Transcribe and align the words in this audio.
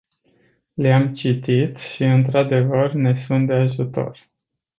Le-am 0.77 1.13
citit 1.15 1.77
și, 1.77 2.03
într-adevăr, 2.03 2.91
ne 2.91 3.15
sunt 3.15 3.47
de 3.47 3.53
ajutor. 3.53 4.19